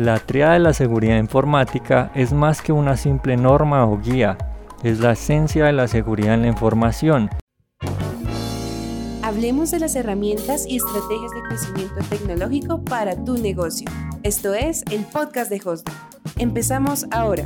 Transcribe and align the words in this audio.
La 0.00 0.18
triada 0.18 0.54
de 0.54 0.60
la 0.60 0.72
seguridad 0.72 1.18
informática 1.18 2.10
es 2.14 2.32
más 2.32 2.62
que 2.62 2.72
una 2.72 2.96
simple 2.96 3.36
norma 3.36 3.84
o 3.84 3.98
guía, 3.98 4.38
es 4.82 4.98
la 4.98 5.12
esencia 5.12 5.66
de 5.66 5.74
la 5.74 5.88
seguridad 5.88 6.32
en 6.32 6.40
la 6.40 6.48
información. 6.48 7.28
Hablemos 9.22 9.70
de 9.72 9.78
las 9.78 9.94
herramientas 9.96 10.64
y 10.66 10.76
estrategias 10.76 11.32
de 11.32 11.42
crecimiento 11.42 12.00
tecnológico 12.08 12.82
para 12.82 13.14
tu 13.22 13.36
negocio. 13.36 13.90
Esto 14.22 14.54
es 14.54 14.84
el 14.90 15.04
podcast 15.04 15.50
de 15.50 15.60
Hosdo. 15.62 15.92
Empezamos 16.38 17.04
ahora. 17.10 17.44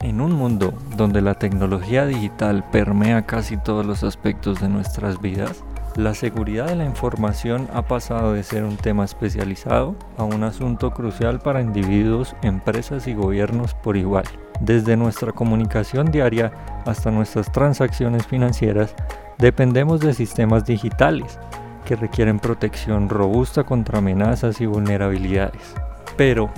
En 0.00 0.20
un 0.20 0.32
mundo 0.32 0.74
donde 0.98 1.22
la 1.22 1.32
tecnología 1.32 2.04
digital 2.04 2.62
permea 2.70 3.24
casi 3.24 3.56
todos 3.56 3.86
los 3.86 4.04
aspectos 4.04 4.60
de 4.60 4.68
nuestras 4.68 5.18
vidas, 5.22 5.64
la 5.96 6.14
seguridad 6.14 6.66
de 6.66 6.76
la 6.76 6.84
información 6.84 7.68
ha 7.72 7.82
pasado 7.82 8.32
de 8.32 8.42
ser 8.42 8.64
un 8.64 8.76
tema 8.76 9.04
especializado 9.04 9.96
a 10.16 10.24
un 10.24 10.44
asunto 10.44 10.92
crucial 10.92 11.40
para 11.40 11.60
individuos, 11.60 12.36
empresas 12.42 13.08
y 13.08 13.14
gobiernos 13.14 13.74
por 13.74 13.96
igual. 13.96 14.24
Desde 14.60 14.96
nuestra 14.96 15.32
comunicación 15.32 16.10
diaria 16.12 16.52
hasta 16.86 17.10
nuestras 17.10 17.50
transacciones 17.50 18.26
financieras, 18.26 18.94
dependemos 19.38 20.00
de 20.00 20.14
sistemas 20.14 20.64
digitales 20.64 21.38
que 21.84 21.96
requieren 21.96 22.38
protección 22.38 23.08
robusta 23.08 23.64
contra 23.64 23.98
amenazas 23.98 24.60
y 24.60 24.66
vulnerabilidades. 24.66 25.74
Pero, 26.16 26.50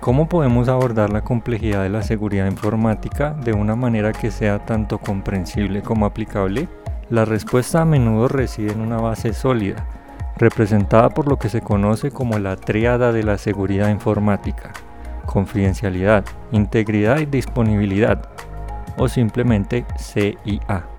¿cómo 0.00 0.28
podemos 0.28 0.68
abordar 0.68 1.10
la 1.10 1.22
complejidad 1.22 1.82
de 1.82 1.90
la 1.90 2.02
seguridad 2.02 2.46
informática 2.46 3.30
de 3.30 3.52
una 3.52 3.76
manera 3.76 4.12
que 4.12 4.30
sea 4.30 4.64
tanto 4.64 4.98
comprensible 4.98 5.82
como 5.82 6.04
aplicable? 6.06 6.68
La 7.10 7.24
respuesta 7.24 7.82
a 7.82 7.84
menudo 7.84 8.28
reside 8.28 8.72
en 8.72 8.80
una 8.80 8.98
base 8.98 9.32
sólida, 9.32 9.86
representada 10.36 11.10
por 11.10 11.28
lo 11.28 11.38
que 11.38 11.48
se 11.48 11.60
conoce 11.60 12.10
como 12.10 12.38
la 12.38 12.56
triada 12.56 13.12
de 13.12 13.22
la 13.22 13.38
seguridad 13.38 13.90
informática, 13.90 14.72
confidencialidad, 15.26 16.24
integridad 16.52 17.18
y 17.18 17.26
disponibilidad, 17.26 18.28
o 18.96 19.08
simplemente 19.08 19.84
CIA. 19.98 20.91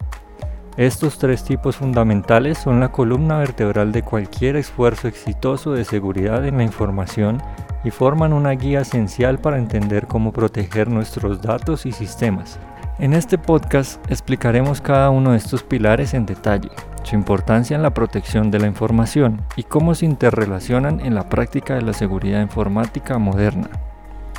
Estos 0.78 1.20
tres 1.20 1.44
tipos 1.44 1.76
fundamentales 1.76 2.58
son 2.58 2.80
la 2.80 2.92
columna 2.92 3.38
vertebral 3.38 3.92
de 3.92 4.02
cualquier 4.02 4.56
esfuerzo 4.56 5.08
exitoso 5.08 5.74
de 5.74 5.86
seguridad 5.86 6.48
en 6.48 6.58
la 6.58 6.64
información 6.64 7.44
y 7.84 7.92
forman 7.92 8.34
una 8.34 8.50
guía 8.52 8.82
esencial 8.82 9.38
para 9.38 9.60
entender 9.60 10.08
cómo 10.08 10.32
proteger 10.32 10.90
nuestros 10.90 11.44
datos 11.44 11.86
y 11.86 11.92
sistemas. 11.92 12.58
En 12.98 13.14
este 13.14 13.38
podcast 13.38 14.04
explicaremos 14.10 14.82
cada 14.82 15.12
uno 15.12 15.34
de 15.34 15.38
estos 15.38 15.62
pilares 15.62 16.16
en 16.16 16.26
detalle, 16.26 16.72
su 17.04 17.14
importancia 17.14 17.76
en 17.76 17.84
la 17.84 17.94
protección 17.94 18.50
de 18.50 18.58
la 18.58 18.66
información 18.66 19.44
y 19.56 19.64
cómo 19.64 19.94
se 19.94 20.08
interrelacionan 20.08 21.02
en 21.02 21.14
la 21.14 21.30
práctica 21.30 21.76
de 21.76 21.84
la 21.84 21.94
seguridad 21.94 22.42
informática 22.42 23.20
moderna. 23.20 23.70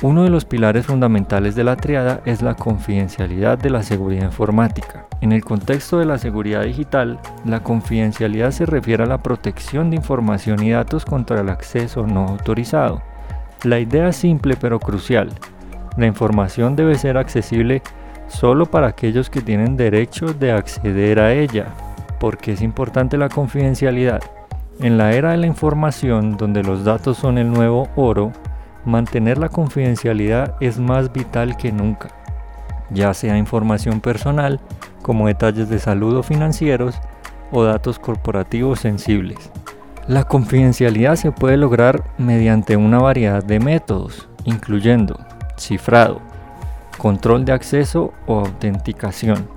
Uno 0.01 0.23
de 0.23 0.29
los 0.29 0.43
pilares 0.43 0.85
fundamentales 0.85 1.55
de 1.55 1.63
la 1.63 1.77
triada 1.77 2.19
es 2.25 2.41
la 2.41 2.55
confidencialidad 2.55 3.57
de 3.57 3.69
la 3.69 3.81
seguridad 3.81 4.25
informática. 4.25 5.07
En 5.21 5.31
el 5.31 5.43
contexto 5.45 5.99
de 5.99 6.05
la 6.05 6.17
seguridad 6.17 6.63
digital, 6.63 7.17
la 7.45 7.61
confidencialidad 7.61 8.51
se 8.51 8.65
refiere 8.65 9.03
a 9.03 9.07
la 9.07 9.23
protección 9.23 9.89
de 9.89 9.95
información 9.95 10.61
y 10.61 10.71
datos 10.71 11.05
contra 11.05 11.39
el 11.39 11.47
acceso 11.47 12.05
no 12.05 12.27
autorizado. 12.27 13.01
La 13.63 13.79
idea 13.79 14.09
es 14.09 14.17
simple 14.17 14.57
pero 14.59 14.81
crucial. 14.81 15.29
La 15.95 16.07
información 16.07 16.75
debe 16.75 16.95
ser 16.95 17.17
accesible 17.17 17.81
solo 18.27 18.65
para 18.65 18.87
aquellos 18.87 19.29
que 19.29 19.41
tienen 19.41 19.77
derecho 19.77 20.33
de 20.33 20.51
acceder 20.51 21.19
a 21.19 21.33
ella. 21.33 21.67
porque 22.19 22.53
es 22.53 22.61
importante 22.61 23.17
la 23.17 23.29
confidencialidad? 23.29 24.21
En 24.79 24.97
la 24.97 25.13
era 25.13 25.31
de 25.31 25.37
la 25.37 25.47
información, 25.47 26.37
donde 26.37 26.63
los 26.63 26.83
datos 26.83 27.17
son 27.17 27.37
el 27.37 27.51
nuevo 27.51 27.89
oro, 27.95 28.31
mantener 28.85 29.37
la 29.37 29.49
confidencialidad 29.49 30.55
es 30.59 30.79
más 30.79 31.11
vital 31.11 31.57
que 31.57 31.71
nunca, 31.71 32.09
ya 32.89 33.13
sea 33.13 33.37
información 33.37 34.01
personal, 34.01 34.59
como 35.01 35.27
detalles 35.27 35.69
de 35.69 35.79
salud 35.79 36.17
o 36.17 36.23
financieros, 36.23 36.99
o 37.51 37.63
datos 37.63 37.99
corporativos 37.99 38.79
sensibles. 38.79 39.51
La 40.07 40.23
confidencialidad 40.23 41.15
se 41.15 41.31
puede 41.31 41.57
lograr 41.57 42.03
mediante 42.17 42.77
una 42.77 42.99
variedad 42.99 43.43
de 43.43 43.59
métodos, 43.59 44.27
incluyendo 44.43 45.19
cifrado, 45.57 46.21
control 46.97 47.45
de 47.45 47.53
acceso 47.53 48.13
o 48.27 48.39
autenticación. 48.39 49.47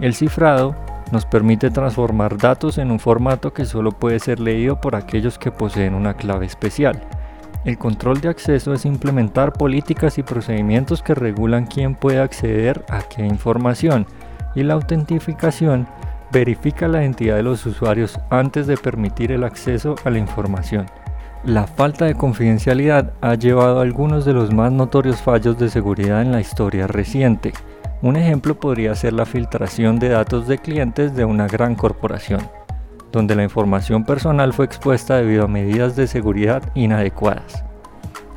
El 0.00 0.14
cifrado 0.14 0.76
nos 1.12 1.24
permite 1.24 1.70
transformar 1.70 2.36
datos 2.36 2.78
en 2.78 2.90
un 2.90 2.98
formato 2.98 3.52
que 3.52 3.64
solo 3.64 3.92
puede 3.92 4.18
ser 4.18 4.40
leído 4.40 4.80
por 4.80 4.96
aquellos 4.96 5.38
que 5.38 5.50
poseen 5.50 5.94
una 5.94 6.14
clave 6.14 6.46
especial. 6.46 7.00
El 7.66 7.78
control 7.78 8.20
de 8.20 8.28
acceso 8.28 8.72
es 8.74 8.84
implementar 8.84 9.52
políticas 9.52 10.18
y 10.18 10.22
procedimientos 10.22 11.02
que 11.02 11.16
regulan 11.16 11.66
quién 11.66 11.96
puede 11.96 12.20
acceder 12.20 12.84
a 12.88 13.00
qué 13.00 13.26
información 13.26 14.06
y 14.54 14.62
la 14.62 14.74
autentificación 14.74 15.88
verifica 16.30 16.86
la 16.86 17.02
identidad 17.02 17.34
de 17.34 17.42
los 17.42 17.66
usuarios 17.66 18.20
antes 18.30 18.68
de 18.68 18.76
permitir 18.76 19.32
el 19.32 19.42
acceso 19.42 19.96
a 20.04 20.10
la 20.10 20.18
información. 20.20 20.86
La 21.44 21.66
falta 21.66 22.04
de 22.04 22.14
confidencialidad 22.14 23.14
ha 23.20 23.34
llevado 23.34 23.80
a 23.80 23.82
algunos 23.82 24.24
de 24.24 24.32
los 24.32 24.54
más 24.54 24.70
notorios 24.70 25.16
fallos 25.16 25.58
de 25.58 25.68
seguridad 25.68 26.22
en 26.22 26.30
la 26.30 26.40
historia 26.40 26.86
reciente. 26.86 27.52
Un 28.00 28.14
ejemplo 28.14 28.60
podría 28.60 28.94
ser 28.94 29.12
la 29.12 29.26
filtración 29.26 29.98
de 29.98 30.10
datos 30.10 30.46
de 30.46 30.58
clientes 30.58 31.16
de 31.16 31.24
una 31.24 31.48
gran 31.48 31.74
corporación, 31.74 32.42
donde 33.16 33.34
la 33.34 33.42
información 33.42 34.04
personal 34.04 34.52
fue 34.52 34.66
expuesta 34.66 35.16
debido 35.16 35.44
a 35.44 35.48
medidas 35.48 35.96
de 35.96 36.06
seguridad 36.06 36.62
inadecuadas. 36.74 37.64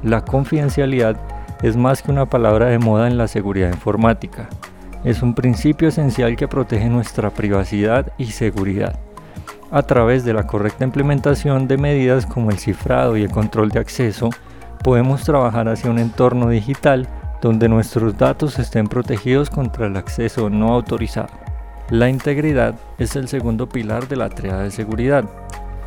La 0.01 0.23
confidencialidad 0.23 1.17
es 1.61 1.75
más 1.75 2.01
que 2.01 2.11
una 2.11 2.25
palabra 2.25 2.67
de 2.67 2.79
moda 2.79 3.07
en 3.07 3.17
la 3.17 3.27
seguridad 3.27 3.73
informática. 3.73 4.47
Es 5.03 5.21
un 5.21 5.35
principio 5.35 5.89
esencial 5.89 6.37
que 6.37 6.47
protege 6.47 6.89
nuestra 6.89 7.29
privacidad 7.29 8.13
y 8.17 8.27
seguridad 8.27 8.97
a 9.71 9.83
través 9.83 10.25
de 10.25 10.33
la 10.33 10.47
correcta 10.47 10.83
implementación 10.83 11.67
de 11.67 11.77
medidas 11.77 12.25
como 12.25 12.49
el 12.49 12.57
cifrado 12.57 13.17
y 13.17 13.23
el 13.23 13.31
control 13.31 13.69
de 13.69 13.79
acceso, 13.79 14.29
podemos 14.83 15.23
trabajar 15.23 15.69
hacia 15.69 15.91
un 15.91 15.99
entorno 15.99 16.49
digital 16.49 17.07
donde 17.41 17.69
nuestros 17.69 18.17
datos 18.17 18.57
estén 18.57 18.87
protegidos 18.87 19.49
contra 19.49 19.85
el 19.85 19.95
acceso 19.95 20.49
no 20.49 20.73
autorizado. 20.73 21.48
La 21.91 22.07
integridad 22.07 22.75
es 22.99 23.15
el 23.15 23.27
segundo 23.27 23.67
pilar 23.67 24.07
de 24.07 24.15
la 24.15 24.29
triada 24.29 24.61
de 24.61 24.69
seguridad. 24.69 25.27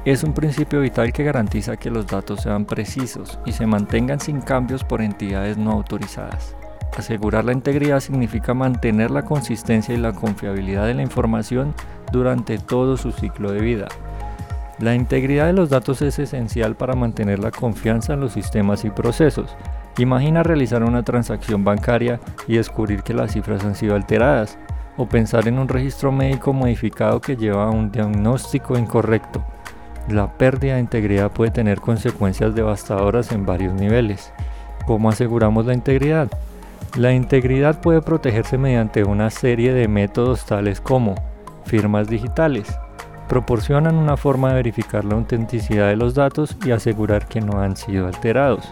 Es 0.04 0.24
un 0.24 0.34
principio 0.34 0.80
vital 0.80 1.12
que 1.12 1.22
garantiza 1.22 1.76
que 1.76 1.90
los 1.90 2.08
datos 2.08 2.40
sean 2.40 2.64
precisos 2.64 3.38
y 3.46 3.52
se 3.52 3.68
mantengan 3.68 4.18
sin 4.18 4.40
cambios 4.40 4.82
por 4.82 5.00
entidades 5.00 5.58
no 5.58 5.70
autorizadas. 5.70 6.56
Asegurar 6.98 7.44
la 7.44 7.52
integridad 7.52 8.00
significa 8.00 8.52
mantener 8.52 9.12
la 9.12 9.24
consistencia 9.24 9.94
y 9.94 9.98
la 9.98 10.12
confiabilidad 10.12 10.88
de 10.88 10.94
la 10.94 11.02
información 11.02 11.72
durante 12.10 12.58
todo 12.58 12.96
su 12.96 13.12
ciclo 13.12 13.52
de 13.52 13.60
vida. 13.60 13.86
La 14.80 14.96
integridad 14.96 15.46
de 15.46 15.52
los 15.52 15.70
datos 15.70 16.02
es 16.02 16.18
esencial 16.18 16.74
para 16.74 16.96
mantener 16.96 17.38
la 17.38 17.52
confianza 17.52 18.14
en 18.14 18.20
los 18.20 18.32
sistemas 18.32 18.84
y 18.84 18.90
procesos. 18.90 19.56
Imagina 19.98 20.42
realizar 20.42 20.82
una 20.82 21.04
transacción 21.04 21.62
bancaria 21.62 22.18
y 22.48 22.56
descubrir 22.56 23.04
que 23.04 23.14
las 23.14 23.32
cifras 23.34 23.64
han 23.64 23.76
sido 23.76 23.94
alteradas, 23.94 24.58
o 24.96 25.06
pensar 25.06 25.48
en 25.48 25.58
un 25.58 25.68
registro 25.68 26.12
médico 26.12 26.52
modificado 26.52 27.20
que 27.20 27.36
lleva 27.36 27.64
a 27.64 27.70
un 27.70 27.90
diagnóstico 27.90 28.76
incorrecto. 28.76 29.42
La 30.08 30.32
pérdida 30.32 30.74
de 30.74 30.80
integridad 30.80 31.30
puede 31.30 31.50
tener 31.50 31.80
consecuencias 31.80 32.54
devastadoras 32.54 33.32
en 33.32 33.46
varios 33.46 33.74
niveles. 33.74 34.32
¿Cómo 34.86 35.08
aseguramos 35.08 35.66
la 35.66 35.74
integridad? 35.74 36.28
La 36.96 37.12
integridad 37.12 37.80
puede 37.80 38.02
protegerse 38.02 38.58
mediante 38.58 39.04
una 39.04 39.30
serie 39.30 39.72
de 39.72 39.88
métodos 39.88 40.44
tales 40.44 40.80
como 40.80 41.14
firmas 41.64 42.08
digitales. 42.08 42.76
Proporcionan 43.28 43.94
una 43.94 44.16
forma 44.16 44.48
de 44.48 44.56
verificar 44.56 45.04
la 45.04 45.14
autenticidad 45.14 45.88
de 45.88 45.96
los 45.96 46.14
datos 46.14 46.56
y 46.66 46.72
asegurar 46.72 47.28
que 47.28 47.40
no 47.40 47.60
han 47.60 47.76
sido 47.76 48.06
alterados. 48.06 48.68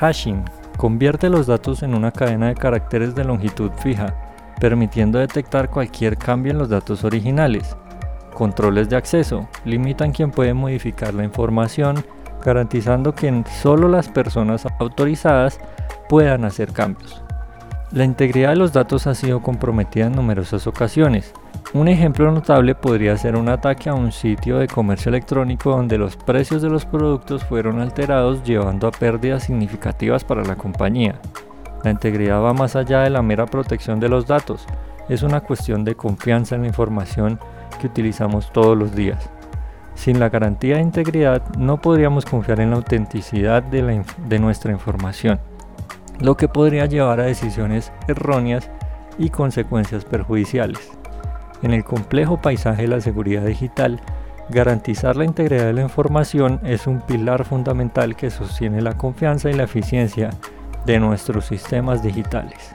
Hashing 0.00 0.44
convierte 0.76 1.30
los 1.30 1.46
datos 1.46 1.82
en 1.82 1.94
una 1.94 2.10
cadena 2.10 2.48
de 2.48 2.56
caracteres 2.56 3.14
de 3.14 3.24
longitud 3.24 3.70
fija, 3.82 4.14
permitiendo 4.62 5.18
detectar 5.18 5.70
cualquier 5.70 6.16
cambio 6.16 6.52
en 6.52 6.58
los 6.58 6.68
datos 6.68 7.02
originales. 7.02 7.76
Controles 8.32 8.88
de 8.88 8.94
acceso 8.94 9.48
limitan 9.64 10.12
quien 10.12 10.30
puede 10.30 10.54
modificar 10.54 11.12
la 11.14 11.24
información, 11.24 12.04
garantizando 12.44 13.12
que 13.12 13.42
solo 13.60 13.88
las 13.88 14.08
personas 14.08 14.64
autorizadas 14.78 15.58
puedan 16.08 16.44
hacer 16.44 16.72
cambios. 16.72 17.24
La 17.90 18.04
integridad 18.04 18.50
de 18.50 18.56
los 18.56 18.72
datos 18.72 19.08
ha 19.08 19.16
sido 19.16 19.42
comprometida 19.42 20.06
en 20.06 20.12
numerosas 20.12 20.68
ocasiones, 20.68 21.34
un 21.74 21.88
ejemplo 21.88 22.30
notable 22.30 22.76
podría 22.76 23.16
ser 23.16 23.34
un 23.34 23.48
ataque 23.48 23.90
a 23.90 23.94
un 23.94 24.12
sitio 24.12 24.58
de 24.58 24.68
comercio 24.68 25.08
electrónico 25.08 25.70
donde 25.70 25.98
los 25.98 26.16
precios 26.16 26.62
de 26.62 26.70
los 26.70 26.84
productos 26.84 27.42
fueron 27.44 27.80
alterados 27.80 28.44
llevando 28.44 28.86
a 28.86 28.92
pérdidas 28.92 29.42
significativas 29.42 30.22
para 30.22 30.44
la 30.44 30.54
compañía. 30.54 31.18
La 31.82 31.90
integridad 31.90 32.40
va 32.42 32.52
más 32.52 32.76
allá 32.76 33.00
de 33.00 33.10
la 33.10 33.22
mera 33.22 33.46
protección 33.46 33.98
de 33.98 34.08
los 34.08 34.26
datos, 34.26 34.66
es 35.08 35.22
una 35.22 35.40
cuestión 35.40 35.84
de 35.84 35.96
confianza 35.96 36.54
en 36.54 36.62
la 36.62 36.68
información 36.68 37.38
que 37.80 37.88
utilizamos 37.88 38.52
todos 38.52 38.76
los 38.76 38.94
días. 38.94 39.30
Sin 39.94 40.18
la 40.18 40.30
garantía 40.30 40.76
de 40.76 40.82
integridad 40.82 41.42
no 41.56 41.80
podríamos 41.80 42.24
confiar 42.24 42.60
en 42.60 42.70
la 42.70 42.76
autenticidad 42.76 43.62
de, 43.62 44.38
nuestra 44.38 44.72
información, 44.72 45.38
lo 46.20 46.36
que 46.36 46.48
podría 46.48 46.86
llevar 46.86 47.20
a 47.20 47.24
decisiones 47.24 47.92
erróneas 48.08 48.70
y 49.18 49.30
consecuencias 49.30 50.04
perjudiciales. 50.04 50.92
En 51.62 51.72
el 51.72 51.84
complejo 51.84 52.40
paisaje 52.40 52.82
de 52.82 52.88
la 52.88 53.00
seguridad 53.00 53.44
digital, 53.44 54.00
garantizar 54.48 55.16
la 55.16 55.24
integridad 55.24 55.66
de 55.66 55.72
la 55.74 55.82
información 55.82 56.60
es 56.64 56.86
un 56.86 57.00
pilar 57.00 57.44
fundamental 57.44 58.16
que 58.16 58.30
sostiene 58.30 58.80
la 58.80 58.96
confianza 58.96 59.50
y 59.50 59.54
la 59.54 59.64
eficiencia 59.64 60.30
de 60.86 60.98
nuestros 60.98 61.46
sistemas 61.46 62.02
digitales. 62.02 62.70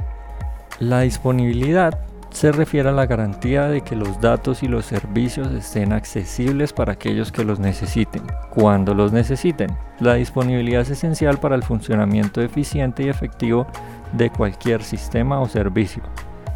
La 0.79 1.01
disponibilidad 1.01 1.99
se 2.29 2.51
refiere 2.51 2.89
a 2.89 2.91
la 2.91 3.07
garantía 3.07 3.67
de 3.67 3.81
que 3.81 3.95
los 3.95 4.21
datos 4.21 4.61
y 4.61 4.67
los 4.67 4.85
servicios 4.85 5.51
estén 5.53 5.91
accesibles 5.91 6.71
para 6.71 6.93
aquellos 6.93 7.31
que 7.31 7.43
los 7.43 7.59
necesiten, 7.59 8.21
cuando 8.51 8.93
los 8.93 9.11
necesiten. 9.11 9.75
La 9.99 10.13
disponibilidad 10.15 10.81
es 10.81 10.91
esencial 10.91 11.39
para 11.39 11.55
el 11.55 11.63
funcionamiento 11.63 12.41
eficiente 12.41 13.03
y 13.03 13.09
efectivo 13.09 13.65
de 14.13 14.29
cualquier 14.29 14.83
sistema 14.83 15.39
o 15.39 15.47
servicio. 15.47 16.03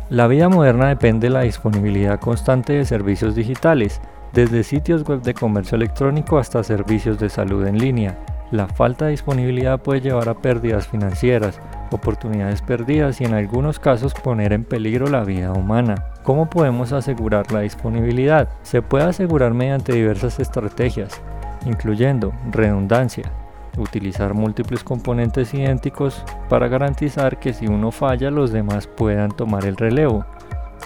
La 0.09 0.27
vida 0.27 0.50
moderna 0.50 0.89
depende 0.89 1.27
de 1.27 1.33
la 1.33 1.42
disponibilidad 1.42 2.19
constante 2.19 2.74
de 2.74 2.86
servicios 2.86 3.33
digitales, 3.33 4.01
desde 4.33 4.63
sitios 4.63 5.04
web 5.04 5.21
de 5.21 5.33
comercio 5.33 5.77
electrónico 5.77 6.38
hasta 6.38 6.63
servicios 6.63 7.18
de 7.18 7.30
salud 7.30 7.65
en 7.65 7.80
línea. 7.80 8.18
La 8.51 8.68
falta 8.68 9.06
de 9.06 9.12
disponibilidad 9.12 9.80
puede 9.80 10.01
llevar 10.01 10.27
a 10.27 10.33
pérdidas 10.33 10.86
financieras, 10.86 11.62
oportunidades 11.89 12.62
perdidas 12.62 13.21
y 13.21 13.24
en 13.24 13.33
algunos 13.33 13.80
casos 13.80 14.13
poner 14.13 14.51
en 14.51 14.65
peligro 14.65 15.07
la 15.07 15.24
vida 15.24 15.53
humana. 15.53 15.95
¿Cómo 16.24 16.50
podemos 16.50 16.92
asegurar 16.92 17.50
la 17.53 17.62
disponibilidad? 17.62 18.50
Se 18.63 18.81
puede 18.81 19.06
asegurar 19.06 19.53
mediante 19.53 19.94
diversas 19.94 20.38
estrategias, 20.42 21.21
incluyendo 21.65 22.33
redundancia, 22.51 23.31
utilizar 23.77 24.33
múltiples 24.33 24.83
componentes 24.83 25.54
idénticos 25.54 26.21
para 26.50 26.68
garantizar 26.68 27.39
que 27.39 27.54
si 27.54 27.68
uno 27.68 27.92
falla 27.92 28.31
los 28.31 28.51
demás 28.51 28.86
puedan 28.86 29.31
tomar 29.31 29.65
el 29.65 29.77
relevo. 29.77 30.25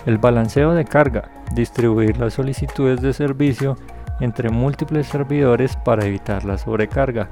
El 0.06 0.20
balanceo 0.20 0.76
de 0.76 0.86
carga, 0.86 1.32
distribuir 1.56 2.20
las 2.20 2.36
solicitudes 2.36 3.02
de 3.02 3.12
servicio 3.12 3.76
entre 4.20 4.50
múltiples 4.50 5.08
servidores 5.08 5.76
para 5.76 6.06
evitar 6.06 6.46
la 6.46 6.58
sobrecarga. 6.58 7.30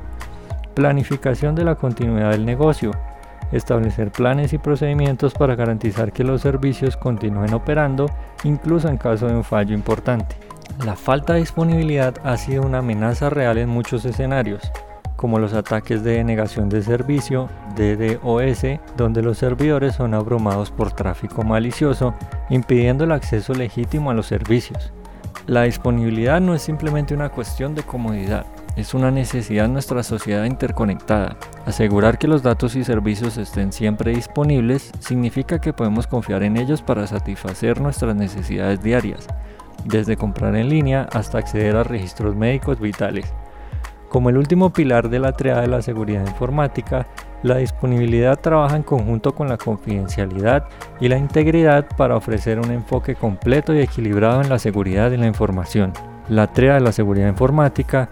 Planificación 0.73 1.55
de 1.55 1.63
la 1.63 1.75
continuidad 1.75 2.31
del 2.31 2.45
negocio, 2.45 2.91
establecer 3.51 4.11
planes 4.11 4.53
y 4.53 4.57
procedimientos 4.57 5.33
para 5.33 5.55
garantizar 5.55 6.11
que 6.11 6.23
los 6.23 6.41
servicios 6.41 6.97
continúen 6.97 7.53
operando 7.53 8.09
incluso 8.43 8.89
en 8.89 8.97
caso 8.97 9.27
de 9.27 9.35
un 9.35 9.43
fallo 9.43 9.73
importante. 9.73 10.35
La 10.85 10.95
falta 10.95 11.33
de 11.33 11.39
disponibilidad 11.39 12.15
ha 12.23 12.35
sido 12.37 12.63
una 12.63 12.79
amenaza 12.79 13.29
real 13.29 13.57
en 13.59 13.69
muchos 13.69 14.05
escenarios, 14.05 14.71
como 15.15 15.39
los 15.39 15.53
ataques 15.53 16.03
de 16.03 16.15
denegación 16.15 16.67
de 16.67 16.81
servicio, 16.81 17.47
DDoS, 17.75 18.79
donde 18.97 19.21
los 19.21 19.37
servidores 19.37 19.95
son 19.95 20.13
abrumados 20.15 20.71
por 20.71 20.91
tráfico 20.91 21.43
malicioso, 21.43 22.13
impidiendo 22.49 23.03
el 23.03 23.11
acceso 23.11 23.53
legítimo 23.53 24.09
a 24.09 24.13
los 24.15 24.25
servicios. 24.25 24.91
La 25.47 25.63
disponibilidad 25.63 26.39
no 26.39 26.55
es 26.55 26.61
simplemente 26.61 27.13
una 27.13 27.29
cuestión 27.29 27.75
de 27.75 27.83
comodidad, 27.83 28.45
es 28.75 28.93
una 28.93 29.11
necesidad 29.11 29.65
en 29.65 29.73
nuestra 29.73 30.01
sociedad 30.01 30.45
interconectada. 30.45 31.35
Asegurar 31.65 32.17
que 32.17 32.27
los 32.27 32.43
datos 32.43 32.75
y 32.75 32.83
servicios 32.83 33.37
estén 33.37 33.71
siempre 33.71 34.15
disponibles 34.15 34.91
significa 34.99 35.59
que 35.59 35.73
podemos 35.73 36.07
confiar 36.07 36.43
en 36.43 36.57
ellos 36.57 36.81
para 36.81 37.07
satisfacer 37.07 37.81
nuestras 37.81 38.15
necesidades 38.15 38.81
diarias, 38.81 39.27
desde 39.85 40.17
comprar 40.17 40.55
en 40.55 40.69
línea 40.69 41.07
hasta 41.11 41.39
acceder 41.39 41.75
a 41.75 41.83
registros 41.83 42.35
médicos 42.35 42.79
vitales. 42.79 43.33
Como 44.09 44.29
el 44.29 44.37
último 44.37 44.71
pilar 44.71 45.09
de 45.09 45.19
la 45.19 45.33
triada 45.33 45.61
de 45.61 45.67
la 45.67 45.81
seguridad 45.81 46.25
informática, 46.25 47.07
la 47.43 47.57
disponibilidad 47.57 48.39
trabaja 48.39 48.77
en 48.77 48.83
conjunto 48.83 49.35
con 49.35 49.49
la 49.49 49.57
confidencialidad 49.57 50.65
y 50.99 51.09
la 51.09 51.17
integridad 51.17 51.85
para 51.97 52.15
ofrecer 52.15 52.59
un 52.59 52.71
enfoque 52.71 53.15
completo 53.15 53.73
y 53.73 53.81
equilibrado 53.81 54.41
en 54.41 54.49
la 54.49 54.59
seguridad 54.59 55.11
de 55.11 55.17
la 55.17 55.27
información. 55.27 55.91
La 56.29 56.47
triada 56.47 56.75
de 56.75 56.85
la 56.85 56.93
seguridad 56.93 57.27
informática 57.27 58.09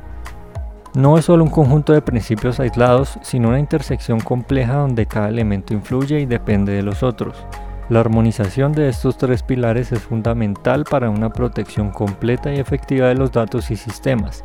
no 0.93 1.17
es 1.17 1.25
solo 1.25 1.45
un 1.45 1.49
conjunto 1.49 1.93
de 1.93 2.01
principios 2.01 2.59
aislados, 2.59 3.17
sino 3.21 3.47
una 3.47 3.59
intersección 3.59 4.19
compleja 4.19 4.73
donde 4.73 5.05
cada 5.05 5.29
elemento 5.29 5.73
influye 5.73 6.19
y 6.19 6.25
depende 6.25 6.73
de 6.73 6.83
los 6.83 7.01
otros. 7.01 7.45
La 7.87 8.01
armonización 8.01 8.73
de 8.73 8.89
estos 8.89 9.17
tres 9.17 9.43
pilares 9.43 9.93
es 9.93 10.01
fundamental 10.01 10.83
para 10.83 11.09
una 11.09 11.31
protección 11.31 11.91
completa 11.91 12.53
y 12.53 12.59
efectiva 12.59 13.07
de 13.07 13.15
los 13.15 13.31
datos 13.31 13.71
y 13.71 13.77
sistemas. 13.77 14.43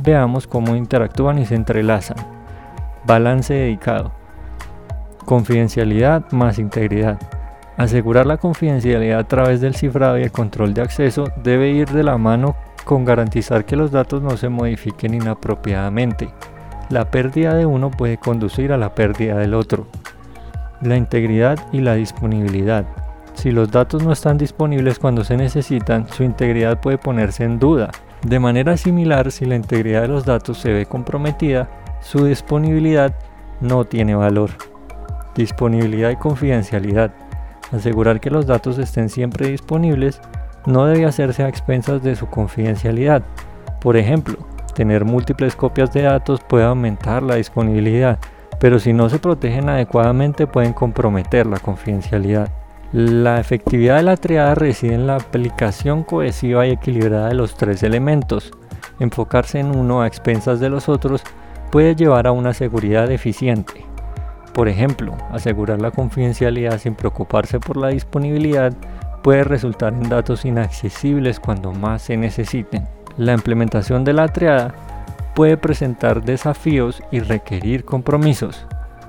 Veamos 0.00 0.48
cómo 0.48 0.74
interactúan 0.74 1.38
y 1.38 1.46
se 1.46 1.54
entrelazan. 1.54 2.35
Balance 3.06 3.54
dedicado. 3.54 4.10
Confidencialidad 5.24 6.24
más 6.32 6.58
integridad. 6.58 7.20
Asegurar 7.76 8.26
la 8.26 8.38
confidencialidad 8.38 9.20
a 9.20 9.28
través 9.28 9.60
del 9.60 9.76
cifrado 9.76 10.18
y 10.18 10.24
el 10.24 10.32
control 10.32 10.74
de 10.74 10.82
acceso 10.82 11.28
debe 11.44 11.70
ir 11.70 11.88
de 11.90 12.02
la 12.02 12.18
mano 12.18 12.56
con 12.84 13.04
garantizar 13.04 13.64
que 13.64 13.76
los 13.76 13.92
datos 13.92 14.22
no 14.22 14.36
se 14.36 14.48
modifiquen 14.48 15.14
inapropiadamente. 15.14 16.30
La 16.88 17.08
pérdida 17.08 17.54
de 17.54 17.64
uno 17.64 17.92
puede 17.92 18.16
conducir 18.16 18.72
a 18.72 18.76
la 18.76 18.96
pérdida 18.96 19.36
del 19.36 19.54
otro. 19.54 19.86
La 20.80 20.96
integridad 20.96 21.60
y 21.72 21.82
la 21.82 21.94
disponibilidad. 21.94 22.86
Si 23.34 23.52
los 23.52 23.70
datos 23.70 24.02
no 24.02 24.12
están 24.12 24.36
disponibles 24.36 24.98
cuando 24.98 25.22
se 25.22 25.36
necesitan, 25.36 26.08
su 26.08 26.24
integridad 26.24 26.80
puede 26.80 26.98
ponerse 26.98 27.44
en 27.44 27.60
duda. 27.60 27.90
De 28.26 28.40
manera 28.40 28.76
similar, 28.76 29.30
si 29.30 29.44
la 29.44 29.54
integridad 29.54 30.02
de 30.02 30.08
los 30.08 30.24
datos 30.24 30.58
se 30.58 30.72
ve 30.72 30.86
comprometida, 30.86 31.68
su 32.06 32.24
disponibilidad 32.24 33.16
no 33.60 33.84
tiene 33.84 34.14
valor. 34.14 34.50
Disponibilidad 35.34 36.10
y 36.10 36.16
confidencialidad. 36.16 37.10
Asegurar 37.72 38.20
que 38.20 38.30
los 38.30 38.46
datos 38.46 38.78
estén 38.78 39.08
siempre 39.08 39.48
disponibles 39.48 40.20
no 40.66 40.86
debe 40.86 41.04
hacerse 41.04 41.42
a 41.42 41.48
expensas 41.48 42.04
de 42.04 42.14
su 42.14 42.28
confidencialidad. 42.28 43.24
Por 43.80 43.96
ejemplo, 43.96 44.36
tener 44.72 45.04
múltiples 45.04 45.56
copias 45.56 45.92
de 45.92 46.02
datos 46.02 46.40
puede 46.48 46.64
aumentar 46.64 47.24
la 47.24 47.34
disponibilidad, 47.34 48.20
pero 48.60 48.78
si 48.78 48.92
no 48.92 49.08
se 49.08 49.18
protegen 49.18 49.68
adecuadamente 49.68 50.46
pueden 50.46 50.74
comprometer 50.74 51.44
la 51.44 51.58
confidencialidad. 51.58 52.48
La 52.92 53.40
efectividad 53.40 53.96
de 53.96 54.04
la 54.04 54.16
triada 54.16 54.54
reside 54.54 54.94
en 54.94 55.08
la 55.08 55.16
aplicación 55.16 56.04
cohesiva 56.04 56.68
y 56.68 56.70
equilibrada 56.70 57.30
de 57.30 57.34
los 57.34 57.56
tres 57.56 57.82
elementos. 57.82 58.52
Enfocarse 59.00 59.58
en 59.58 59.76
uno 59.76 60.02
a 60.02 60.06
expensas 60.06 60.60
de 60.60 60.70
los 60.70 60.88
otros 60.88 61.24
puede 61.76 61.94
llevar 61.94 62.26
a 62.26 62.32
una 62.32 62.54
seguridad 62.54 63.10
eficiente. 63.10 63.84
Por 64.54 64.66
ejemplo, 64.66 65.14
asegurar 65.30 65.78
la 65.78 65.90
confidencialidad 65.90 66.78
sin 66.78 66.94
preocuparse 66.94 67.60
por 67.60 67.76
la 67.76 67.88
disponibilidad 67.88 68.72
puede 69.22 69.44
resultar 69.44 69.92
en 69.92 70.08
datos 70.08 70.46
inaccesibles 70.46 71.38
cuando 71.38 71.72
más 71.72 72.00
se 72.00 72.16
necesiten. 72.16 72.88
La 73.18 73.34
implementación 73.34 74.04
de 74.04 74.14
la 74.14 74.28
triada 74.28 74.74
puede 75.34 75.58
presentar 75.58 76.24
desafíos 76.24 77.02
y 77.10 77.20
requerir 77.20 77.84
compromisos. 77.84 78.66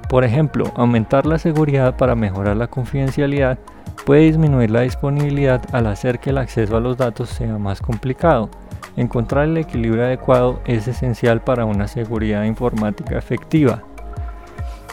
Por 0.09 0.25
ejemplo, 0.25 0.69
aumentar 0.75 1.25
la 1.25 1.39
seguridad 1.39 1.95
para 1.95 2.15
mejorar 2.15 2.57
la 2.57 2.67
confidencialidad 2.67 3.57
puede 4.05 4.23
disminuir 4.23 4.71
la 4.71 4.81
disponibilidad 4.81 5.61
al 5.71 5.87
hacer 5.87 6.19
que 6.19 6.31
el 6.31 6.37
acceso 6.37 6.75
a 6.75 6.81
los 6.81 6.97
datos 6.97 7.29
sea 7.29 7.57
más 7.57 7.79
complicado. 7.79 8.49
Encontrar 8.97 9.45
el 9.45 9.57
equilibrio 9.57 10.03
adecuado 10.03 10.59
es 10.65 10.89
esencial 10.89 11.41
para 11.41 11.63
una 11.63 11.87
seguridad 11.87 12.43
informática 12.43 13.17
efectiva 13.17 13.83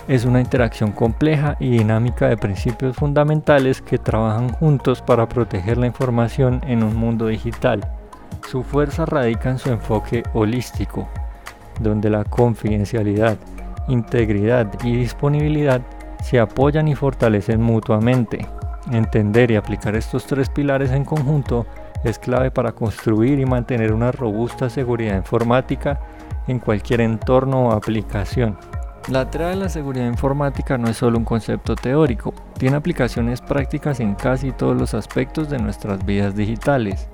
es 0.07 0.27
una 0.27 0.41
interacción 0.41 0.93
compleja 0.93 1.57
y 1.59 1.71
dinámica 1.71 2.29
de 2.29 2.37
principios 2.37 2.97
fundamentales 2.97 3.81
que 3.81 3.99
trabajan 3.99 4.51
juntos 4.51 5.01
para 5.01 5.29
proteger 5.29 5.79
la 5.79 5.87
información 5.87 6.61
en 6.67 6.83
un 6.83 6.95
mundo 6.95 7.27
digital. 7.27 7.81
Su 8.51 8.63
fuerza 8.63 9.07
radica 9.07 9.51
en 9.51 9.59
su 9.59 9.71
enfoque 9.71 10.23
holístico, 10.35 11.09
donde 11.81 12.11
la 12.11 12.25
confidencialidad, 12.25 13.39
integridad 13.89 14.71
y 14.85 14.95
disponibilidad 14.97 15.81
se 16.23 16.39
apoyan 16.39 16.89
y 16.89 16.95
fortalecen 16.95 17.63
mutuamente. 17.63 18.47
Entender 18.93 19.51
y 19.51 19.57
aplicar 19.57 19.97
estos 19.97 20.27
tres 20.27 20.51
pilares 20.51 20.91
en 20.91 21.07
conjunto 21.07 21.65
es 22.05 22.19
clave 22.19 22.51
para 22.51 22.73
construir 22.73 23.41
y 23.41 23.47
mantener 23.47 23.93
una 23.93 24.13
robusta 24.13 24.71
seguridad 24.71 25.17
informática 25.17 26.01
en 26.47 26.59
cualquier 26.59 27.01
entorno 27.01 27.69
o 27.69 27.73
aplicación. 27.73 28.57
La 29.09 29.31
trama 29.31 29.51
de 29.51 29.57
la 29.57 29.69
seguridad 29.69 30.07
informática 30.07 30.79
no 30.79 30.89
es 30.89 30.97
solo 30.97 31.19
un 31.19 31.25
concepto 31.25 31.77
teórico, 31.77 32.33
tiene 32.59 32.77
aplicaciones 32.77 33.43
prácticas 33.43 34.01
en 34.01 34.15
casi 34.15 34.53
todos 34.53 34.77
los 34.79 34.95
aspectos 34.95 35.51
de 35.51 35.59
nuestras 35.59 36.05
vidas 36.07 36.35
digitales. 36.35 37.09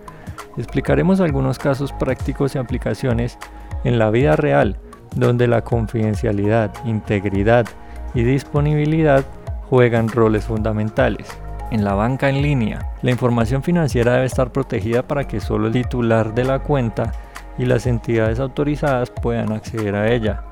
Explicaremos 0.57 1.21
algunos 1.21 1.59
casos 1.59 1.93
prácticos 1.93 2.55
y 2.55 2.59
aplicaciones 2.59 3.39
en 3.83 3.99
la 3.99 4.11
vida 4.11 4.37
real, 4.37 4.79
donde 5.17 5.49
la 5.49 5.63
confidencialidad, 5.63 6.73
integridad 6.85 7.67
y 8.15 8.23
disponibilidad 8.23 9.25
juegan 9.69 10.09
roles 10.09 10.45
fundamentales. 10.45 11.27
En 11.71 11.85
la 11.85 11.95
banca 11.95 12.29
en 12.29 12.43
línea, 12.43 12.91
la 13.03 13.13
información 13.13 13.63
financiera 13.63 14.15
debe 14.15 14.27
estar 14.27 14.51
protegida 14.51 15.03
para 15.03 15.29
que 15.29 15.41
solo 15.41 15.69
el 15.69 15.73
titular 15.73 16.35
de 16.35 16.45
la 16.45 16.59
cuenta 16.59 17.13
y 17.59 17.65
las 17.65 17.87
entidades 17.87 18.41
autorizadas 18.41 19.11
puedan 19.11 19.53
acceder 19.53 19.95
a 19.95 20.11
ella. 20.11 20.43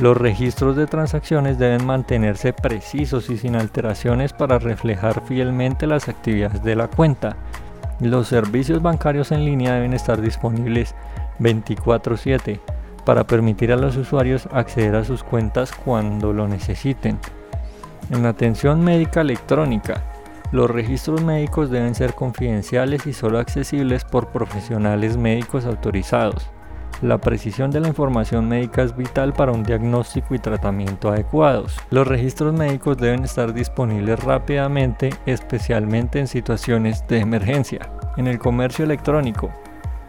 Los 0.00 0.16
registros 0.16 0.76
de 0.76 0.86
transacciones 0.86 1.58
deben 1.58 1.86
mantenerse 1.86 2.52
precisos 2.52 3.30
y 3.30 3.38
sin 3.38 3.56
alteraciones 3.56 4.32
para 4.32 4.58
reflejar 4.58 5.22
fielmente 5.26 5.86
las 5.86 6.08
actividades 6.08 6.62
de 6.62 6.76
la 6.76 6.88
cuenta. 6.88 7.36
Los 7.98 8.28
servicios 8.28 8.82
bancarios 8.82 9.32
en 9.32 9.44
línea 9.44 9.74
deben 9.74 9.94
estar 9.94 10.20
disponibles 10.20 10.94
24/7 11.38 12.60
para 13.04 13.24
permitir 13.24 13.72
a 13.72 13.76
los 13.76 13.96
usuarios 13.96 14.48
acceder 14.52 14.94
a 14.94 15.04
sus 15.04 15.24
cuentas 15.24 15.72
cuando 15.72 16.32
lo 16.32 16.46
necesiten. 16.46 17.18
En 18.10 18.26
atención 18.26 18.84
médica 18.84 19.22
electrónica, 19.22 20.02
los 20.50 20.70
registros 20.70 21.22
médicos 21.22 21.70
deben 21.70 21.94
ser 21.94 22.14
confidenciales 22.14 23.06
y 23.06 23.12
solo 23.12 23.38
accesibles 23.38 24.04
por 24.04 24.28
profesionales 24.28 25.16
médicos 25.16 25.66
autorizados. 25.66 26.50
La 27.02 27.18
precisión 27.18 27.70
de 27.70 27.78
la 27.78 27.88
información 27.88 28.48
médica 28.48 28.82
es 28.82 28.96
vital 28.96 29.32
para 29.32 29.52
un 29.52 29.62
diagnóstico 29.62 30.34
y 30.34 30.40
tratamiento 30.40 31.10
adecuados. 31.10 31.76
Los 31.90 32.08
registros 32.08 32.52
médicos 32.54 32.96
deben 32.96 33.22
estar 33.22 33.54
disponibles 33.54 34.18
rápidamente, 34.24 35.10
especialmente 35.24 36.18
en 36.18 36.26
situaciones 36.26 37.06
de 37.06 37.20
emergencia. 37.20 37.88
En 38.16 38.26
el 38.26 38.40
comercio 38.40 38.84
electrónico, 38.84 39.50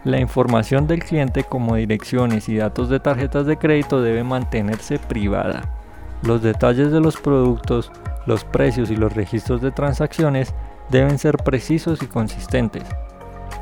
la 0.02 0.18
información 0.18 0.86
del 0.86 1.04
cliente 1.04 1.44
como 1.44 1.76
direcciones 1.76 2.48
y 2.48 2.56
datos 2.56 2.88
de 2.88 2.98
tarjetas 2.98 3.46
de 3.46 3.56
crédito 3.56 4.02
debe 4.02 4.24
mantenerse 4.24 4.98
privada. 4.98 5.79
Los 6.22 6.42
detalles 6.42 6.92
de 6.92 7.00
los 7.00 7.16
productos, 7.16 7.90
los 8.26 8.44
precios 8.44 8.90
y 8.90 8.96
los 8.96 9.14
registros 9.14 9.62
de 9.62 9.70
transacciones 9.70 10.54
deben 10.90 11.18
ser 11.18 11.36
precisos 11.38 12.02
y 12.02 12.06
consistentes. 12.06 12.84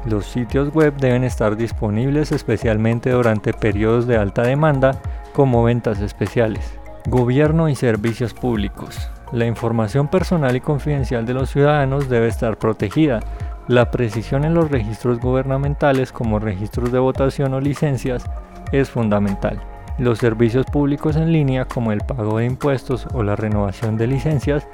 Los 0.05 0.27
sitios 0.27 0.73
web 0.73 0.95
deben 0.97 1.25
estar 1.25 1.57
disponibles 1.57 2.33
especialmente 2.33 3.11
durante 3.11 3.53
periodos 3.53 4.07
de 4.07 4.17
alta 4.17 4.43
demanda 4.43 5.01
como 5.33 5.63
ventas 5.63 6.01
especiales. 6.01 6.79
Gobierno 7.07 7.69
y 7.69 7.75
servicios 7.75 8.35
públicos. 8.35 9.11
La 9.33 9.47
información 9.47 10.09
personal 10.09 10.57
y 10.57 10.61
confidencial 10.61 11.27
de 11.27 11.35
los 11.35 11.51
ciudadanos 11.51 12.09
debe 12.09 12.29
estar 12.29 12.59
protegida. 12.59 13.21
La 13.67 13.91
precisión 13.91 14.45
en 14.45 14.55
los 14.55 14.71
registros 14.71 15.21
gubernamentales 15.21 16.13
como 16.13 16.39
registros 16.39 16.91
de 16.91 16.99
votación 16.99 17.53
o 17.55 17.61
licencias 17.61 18.25
es 18.73 18.91
fundamental. 18.91 19.61
Los 19.99 20.19
servicios 20.19 20.65
públicos 20.67 21.17
en 21.17 21.33
línea 21.33 21.65
como 21.65 21.91
el 21.91 22.01
pago 22.03 22.39
de 22.39 22.47
impuestos 22.47 23.09
o 23.15 23.25
la 23.25 23.35
renovación 23.35 23.97
de 23.97 24.07
licencias 24.07 24.67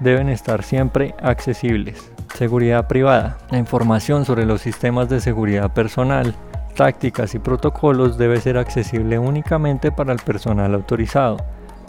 deben 0.00 0.28
estar 0.28 0.64
siempre 0.64 1.14
accesibles. 1.22 2.10
Seguridad 2.34 2.88
privada. 2.88 3.38
La 3.50 3.58
información 3.58 4.24
sobre 4.24 4.44
los 4.44 4.60
sistemas 4.60 5.08
de 5.08 5.20
seguridad 5.20 5.72
personal, 5.72 6.34
tácticas 6.74 7.34
y 7.36 7.38
protocolos 7.38 8.18
debe 8.18 8.40
ser 8.40 8.58
accesible 8.58 9.20
únicamente 9.20 9.92
para 9.92 10.12
el 10.12 10.18
personal 10.18 10.74
autorizado. 10.74 11.36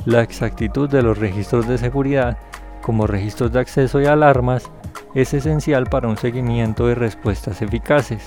La 0.05 0.21
exactitud 0.21 0.87
de 0.87 1.01
los 1.01 1.17
registros 1.17 1.67
de 1.67 1.79
seguridad, 1.79 2.37
como 2.83 3.07
registros 3.07 3.51
de 3.51 3.59
acceso 3.61 4.01
y 4.01 4.05
alarmas, 4.05 4.69
es 5.15 5.33
esencial 5.33 5.85
para 5.85 6.07
un 6.07 6.17
seguimiento 6.17 6.85
de 6.85 6.93
respuestas 6.93 7.61
eficaces. 7.63 8.23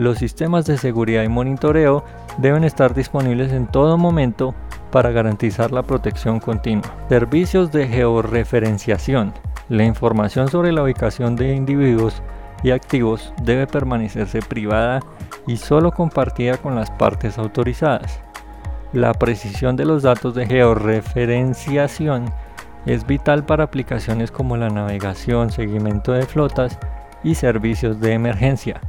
Los 0.00 0.16
sistemas 0.16 0.64
de 0.64 0.78
seguridad 0.78 1.24
y 1.24 1.28
monitoreo 1.28 2.06
deben 2.38 2.64
estar 2.64 2.94
disponibles 2.94 3.52
en 3.52 3.66
todo 3.66 3.98
momento 3.98 4.54
para 4.90 5.10
garantizar 5.10 5.72
la 5.72 5.82
protección 5.82 6.40
continua. 6.40 6.90
Servicios 7.10 7.70
de 7.70 7.86
georreferenciación. 7.86 9.34
La 9.68 9.84
información 9.84 10.48
sobre 10.48 10.72
la 10.72 10.84
ubicación 10.84 11.36
de 11.36 11.54
individuos 11.54 12.22
y 12.62 12.70
activos 12.70 13.34
debe 13.42 13.66
permanecerse 13.66 14.40
privada 14.40 15.00
y 15.46 15.58
solo 15.58 15.92
compartida 15.92 16.56
con 16.56 16.74
las 16.74 16.90
partes 16.90 17.36
autorizadas. 17.36 18.22
La 18.94 19.12
precisión 19.12 19.76
de 19.76 19.84
los 19.84 20.02
datos 20.02 20.34
de 20.34 20.46
georreferenciación 20.46 22.24
es 22.86 23.06
vital 23.06 23.44
para 23.44 23.64
aplicaciones 23.64 24.30
como 24.30 24.56
la 24.56 24.70
navegación, 24.70 25.50
seguimiento 25.50 26.12
de 26.12 26.24
flotas 26.24 26.78
y 27.22 27.34
servicios 27.34 28.00
de 28.00 28.14
emergencia. 28.14 28.80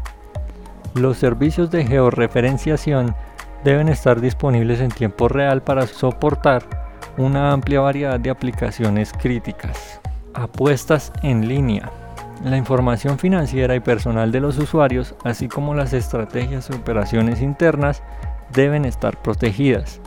Los 0.93 1.17
servicios 1.17 1.71
de 1.71 1.85
georreferenciación 1.85 3.15
deben 3.63 3.87
estar 3.87 4.19
disponibles 4.19 4.81
en 4.81 4.89
tiempo 4.89 5.29
real 5.29 5.63
para 5.63 5.87
soportar 5.87 6.63
una 7.17 7.53
amplia 7.53 7.79
variedad 7.79 8.19
de 8.19 8.29
aplicaciones 8.29 9.13
críticas. 9.13 10.01
Apuestas 10.33 11.13
en 11.23 11.47
línea. 11.47 11.89
La 12.43 12.57
información 12.57 13.19
financiera 13.19 13.75
y 13.75 13.79
personal 13.79 14.33
de 14.33 14.41
los 14.41 14.57
usuarios, 14.57 15.15
así 15.23 15.47
como 15.47 15.75
las 15.75 15.93
estrategias 15.93 16.69
y 16.69 16.73
operaciones 16.73 17.41
internas, 17.41 18.03
deben 18.53 18.83
estar 18.83 19.21
protegidas. 19.21 20.01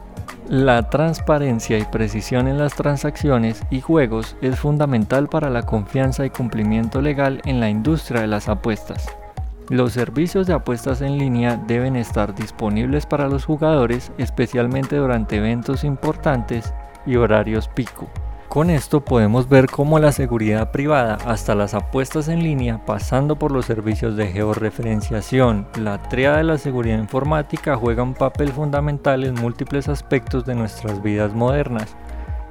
La 0.49 0.91
transparencia 0.91 1.79
y 1.79 1.85
precisión 1.85 2.47
en 2.47 2.59
las 2.59 2.75
transacciones 2.75 3.63
y 3.71 3.81
juegos 3.81 4.37
es 4.43 4.59
fundamental 4.59 5.29
para 5.29 5.49
la 5.49 5.63
confianza 5.63 6.27
y 6.27 6.31
cumplimiento 6.31 7.01
legal 7.01 7.41
en 7.47 7.61
la 7.61 7.71
industria 7.71 8.21
de 8.21 8.27
las 8.27 8.51
apuestas. 8.51 9.07
Los 9.71 9.95
servicios 9.95 10.47
de 10.47 10.53
apuestas 10.53 11.01
en 11.01 11.17
línea 11.17 11.57
deben 11.57 11.97
estar 11.97 12.35
disponibles 12.35 13.07
para 13.07 13.29
los 13.29 13.47
jugadores, 13.47 14.13
especialmente 14.19 14.97
durante 14.97 15.37
eventos 15.37 15.85
importantes 15.85 16.75
y 17.07 17.17
horarios 17.17 17.69
pico. 17.69 18.07
Con 18.51 18.69
esto 18.69 19.01
podemos 19.01 19.49
ver 19.49 19.67
cómo 19.67 19.99
la 19.99 20.13
seguridad 20.13 20.71
privada 20.71 21.17
hasta 21.25 21.55
las 21.55 21.73
apuestas 21.73 22.29
en 22.29 22.43
línea, 22.43 22.85
pasando 22.85 23.37
por 23.39 23.53
los 23.53 23.65
servicios 23.65 24.17
de 24.19 24.27
georreferenciación, 24.27 25.67
la 25.81 25.97
tríada 26.11 26.37
de 26.37 26.45
la 26.45 26.59
seguridad 26.59 26.99
informática 26.99 27.75
juega 27.75 28.03
un 28.03 28.15
papel 28.15 28.53
fundamental 28.53 29.25
en 29.25 29.35
múltiples 29.35 29.89
aspectos 29.89 30.45
de 30.45 30.57
nuestras 30.57 31.03
vidas 31.03 31.33
modernas. 31.33 31.97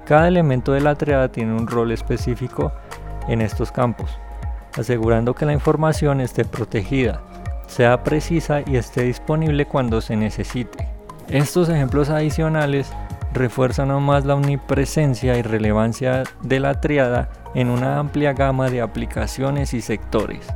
Cada 0.06 0.28
elemento 0.28 0.72
de 0.72 0.82
la 0.82 0.96
triada 0.96 1.32
tiene 1.32 1.54
un 1.54 1.68
rol 1.68 1.92
específico 1.92 2.72
en 3.28 3.42
estos 3.42 3.72
campos 3.72 4.20
asegurando 4.78 5.34
que 5.34 5.46
la 5.46 5.54
información 5.54 6.22
esté 6.22 6.46
protegida, 6.46 7.22
sea 7.68 8.04
precisa 8.04 8.62
y 8.66 8.78
esté 8.78 9.04
disponible 9.04 9.66
cuando 9.66 10.02
se 10.02 10.16
necesite. 10.16 10.88
Estos 11.30 11.70
ejemplos 11.70 12.10
adicionales 12.10 12.92
refuerzan 13.34 13.92
aún 13.92 14.04
más 14.04 14.26
la 14.26 14.36
omnipresencia 14.36 15.38
y 15.38 15.42
relevancia 15.42 16.24
de 16.42 16.60
la 16.60 16.80
triada 16.80 17.30
en 17.56 17.70
una 17.70 18.00
amplia 18.00 18.34
gama 18.34 18.70
de 18.70 18.82
aplicaciones 18.82 19.74
y 19.74 19.82
sectores. 19.82 20.48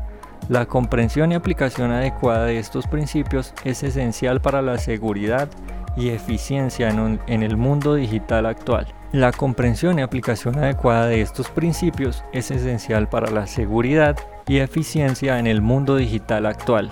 La 0.50 0.66
comprensión 0.66 1.32
y 1.32 1.36
aplicación 1.36 1.92
adecuada 1.92 2.46
de 2.46 2.60
estos 2.60 2.88
principios 2.88 3.54
es 3.66 3.84
esencial 3.84 4.40
para 4.40 4.62
la 4.62 4.78
seguridad 4.78 5.50
y 5.98 6.10
eficiencia 6.10 6.90
en, 6.90 7.44
el 7.44 7.58
mundo 7.58 7.96
digital 7.96 8.46
actual. 8.46 8.88
La 9.14 9.32
comprensión 9.32 10.00
y 10.00 10.02
aplicación 10.02 10.58
adecuada 10.58 11.08
de 11.08 11.22
estos 11.22 11.50
principios 11.50 12.26
es 12.34 12.52
esencial 12.52 13.08
para 13.08 13.32
la 13.32 13.48
seguridad 13.48 14.18
y 14.48 14.58
eficiencia 14.58 15.40
en 15.40 15.48
el 15.48 15.62
mundo 15.62 15.96
digital 15.96 16.46
actual. 16.46 16.90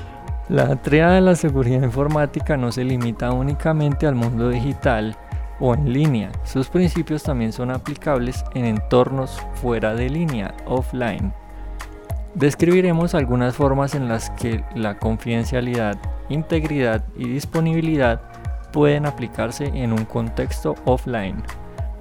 La 0.47 0.77
triada 0.77 1.15
de 1.15 1.21
la 1.21 1.35
seguridad 1.35 1.83
informática 1.83 2.55
no 2.55 2.71
se 2.71 2.85
limita 2.85 3.31
únicamente 3.31 4.07
al 4.07 4.15
mundo 4.15 4.49
digital 4.49 5.17
o 5.59 5.73
en 5.73 5.91
línea, 5.91 6.31
sus 6.45 6.69
principios 6.69 7.23
también 7.23 7.51
son 7.51 7.69
aplicables 7.69 8.45
en 8.53 8.63
entornos 8.63 9.37
fuera 9.55 9.93
de 9.93 10.09
línea, 10.09 10.53
offline. 10.65 11.33
Describiremos 12.33 13.13
algunas 13.13 13.55
formas 13.55 13.93
en 13.93 14.07
las 14.07 14.29
que 14.31 14.63
la 14.73 14.97
confidencialidad, 14.97 15.97
integridad 16.29 17.03
y 17.17 17.27
disponibilidad 17.27 18.21
pueden 18.71 19.05
aplicarse 19.05 19.65
en 19.65 19.91
un 19.91 20.05
contexto 20.05 20.75
offline. 20.85 21.43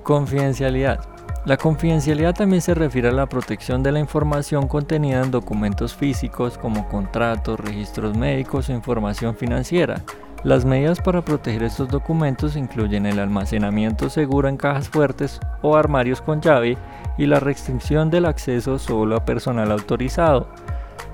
Confidencialidad. 0.05 1.01
La 1.47 1.57
confidencialidad 1.57 2.35
también 2.35 2.61
se 2.61 2.75
refiere 2.75 3.09
a 3.09 3.13
la 3.13 3.27
protección 3.27 3.83
de 3.83 3.91
la 3.91 4.01
información 4.01 4.69
contenida 4.69 5.23
en 5.23 5.31
documentos 5.31 5.95
físicos 5.95 6.59
como 6.59 6.87
contratos, 6.91 7.59
registros 7.59 8.15
médicos 8.15 8.69
o 8.69 8.75
información 8.75 9.35
financiera. 9.35 10.03
Las 10.43 10.67
medidas 10.67 11.01
para 11.01 11.25
proteger 11.25 11.63
estos 11.63 11.89
documentos 11.89 12.55
incluyen 12.55 13.07
el 13.07 13.19
almacenamiento 13.19 14.11
seguro 14.11 14.47
en 14.51 14.59
cajas 14.59 14.91
fuertes 14.91 15.41
o 15.63 15.75
armarios 15.75 16.21
con 16.21 16.43
llave 16.43 16.77
y 17.17 17.25
la 17.25 17.41
restricción 17.41 18.11
del 18.11 18.27
acceso 18.27 18.79
solo 18.79 19.17
a 19.17 19.25
personal 19.25 19.73
autorizado. 19.73 20.49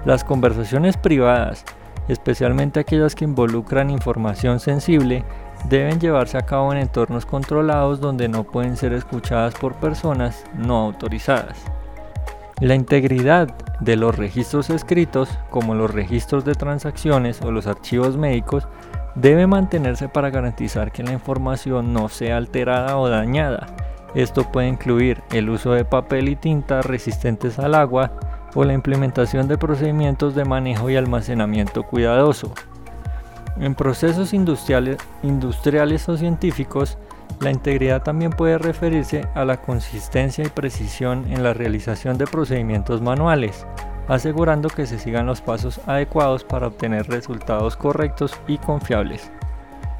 Las 0.05 0.25
conversaciones 0.25 0.97
privadas, 0.97 1.65
especialmente 2.09 2.81
aquellas 2.81 3.15
que 3.15 3.25
involucran 3.25 3.91
información 3.91 4.59
sensible, 4.59 5.25
deben 5.69 6.01
llevarse 6.01 6.39
a 6.39 6.43
cabo 6.47 6.73
en 6.73 6.79
entornos 6.79 7.27
controlados 7.27 8.01
donde 8.01 8.29
no 8.29 8.45
pueden 8.45 8.77
ser 8.77 8.93
escuchadas 8.93 9.55
por 9.55 9.75
personas 9.75 10.45
no 10.55 10.77
autorizadas. 10.79 11.59
La 12.61 12.75
integridad 12.75 13.49
de 13.81 13.97
los 13.97 14.17
registros 14.17 14.69
escritos, 14.69 15.31
como 15.49 15.75
los 15.75 15.93
registros 15.93 16.45
de 16.45 16.55
transacciones 16.55 17.41
o 17.41 17.51
los 17.51 17.67
archivos 17.67 18.17
médicos, 18.17 18.69
debe 19.15 19.47
mantenerse 19.47 20.09
para 20.09 20.31
garantizar 20.31 20.93
que 20.93 21.03
la 21.03 21.13
información 21.13 21.93
no 21.93 22.09
sea 22.09 22.37
alterada 22.37 22.99
o 22.99 23.09
dañada. 23.09 23.67
Esto 24.15 24.51
puede 24.51 24.69
incluir 24.69 25.23
el 25.31 25.49
uso 25.51 25.73
de 25.73 25.85
papel 25.85 26.29
y 26.29 26.37
tinta 26.37 26.83
resistentes 26.83 27.59
al 27.59 27.75
agua 27.75 28.13
o 28.55 28.65
la 28.65 28.73
implementación 28.73 29.49
de 29.49 29.57
procedimientos 29.57 30.35
de 30.35 30.45
manejo 30.45 30.91
y 30.91 30.97
almacenamiento 30.97 31.85
cuidadoso. 31.85 32.53
En 33.59 33.75
procesos 33.75 34.33
industriales, 34.33 34.99
o 36.09 36.17
científicos, 36.17 36.99
la 37.41 37.51
integridad 37.51 38.03
también 38.03 38.31
puede 38.31 38.59
referirse 38.59 39.27
a 39.35 39.45
la 39.45 39.61
consistencia 39.61 40.45
y 40.45 40.49
precisión 40.49 41.27
en 41.31 41.43
la 41.43 41.55
realización 41.55 42.19
de 42.19 42.27
procedimientos 42.27 43.01
manuales, 43.01 43.67
asegurando 44.09 44.69
que 44.69 44.87
se 44.87 44.99
sigan 44.99 45.27
los 45.27 45.41
pasos 45.41 45.81
adecuados 45.87 46.45
para 46.45 46.67
obtener 46.67 47.09
resultados 47.09 47.77
correctos 47.77 48.35
y 48.47 48.59
confiables. 48.59 49.31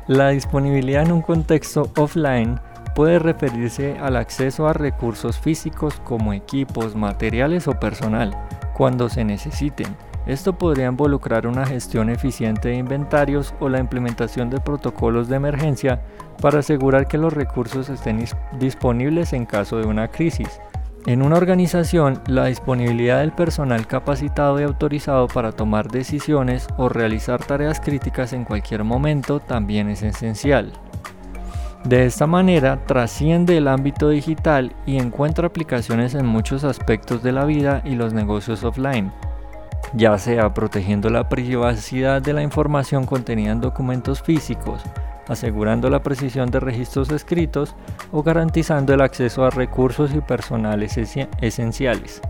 La 0.07 0.31
disponibilidad 0.31 1.05
en 1.05 1.13
un 1.13 1.23
contexto 1.23 1.91
offline 1.97 2.61
puede 2.95 3.19
referirse 3.19 3.97
al 3.99 4.17
acceso 4.17 4.67
a 4.67 4.73
recursos 4.73 5.39
físicos 5.39 6.01
como 6.05 6.33
equipos, 6.33 6.97
materiales 6.97 7.69
o 7.69 7.79
personal, 7.79 8.37
cuando 8.75 9.09
se 9.09 9.25
necesiten. 9.25 9.97
Esto 10.27 10.53
podría 10.53 10.87
involucrar 10.87 11.47
una 11.47 11.67
gestión 11.67 12.11
eficiente 12.11 12.69
de 12.69 12.77
inventarios 12.77 13.55
o 13.59 13.69
la 13.69 13.79
implementación 13.79 14.51
de 14.51 14.61
protocolos 14.61 15.29
de 15.29 15.37
emergencia 15.37 16.03
para 16.41 16.61
asegurar 16.61 17.09
que 17.09 17.19
los 17.19 17.33
recursos 17.33 17.89
estén 17.89 18.25
disponibles 18.59 19.33
en 19.33 19.47
caso 19.47 19.79
de 19.79 19.87
una 19.87 20.09
crisis. 20.09 20.61
En 21.07 21.23
una 21.23 21.37
organización, 21.37 22.21
la 22.27 22.45
disponibilidad 22.45 23.21
del 23.21 23.33
personal 23.33 23.87
capacitado 23.87 24.61
y 24.61 24.65
autorizado 24.65 25.29
para 25.29 25.53
tomar 25.53 25.91
decisiones 25.91 26.69
o 26.77 26.91
realizar 26.91 27.43
tareas 27.43 27.81
críticas 27.81 28.35
en 28.35 28.45
cualquier 28.45 28.85
momento 28.85 29.41
también 29.41 29.89
es 29.89 30.03
esencial. 30.03 30.73
De 31.85 32.05
esta 32.05 32.27
manera 32.27 32.85
trasciende 32.85 33.57
el 33.57 33.67
ámbito 33.67 34.11
digital 34.11 34.75
y 34.85 34.99
encuentra 34.99 35.47
aplicaciones 35.47 36.15
en 36.15 36.27
muchos 36.27 36.65
aspectos 36.65 37.23
de 37.23 37.33
la 37.33 37.47
vida 37.47 37.81
y 37.87 37.95
los 37.95 38.13
negocios 38.13 38.63
offline, 38.63 39.11
ya 39.93 40.17
sea 40.19 40.55
protegiendo 40.55 41.11
la 41.11 41.29
privacidad 41.29 42.23
de 42.23 42.33
la 42.33 42.43
información 42.43 43.07
contenida 43.07 43.53
en 43.53 43.61
documentos 43.61 44.23
físicos, 44.23 44.83
asegurando 45.29 45.91
la 45.91 46.03
precisión 46.03 46.51
de 46.51 46.61
registros 46.61 47.11
escritos 47.11 47.75
o 48.13 48.23
garantizando 48.23 48.95
el 48.95 49.01
acceso 49.01 49.45
a 49.45 49.51
recursos 49.51 50.15
y 50.15 50.21
personales 50.21 50.97
esenciales. 50.97 52.21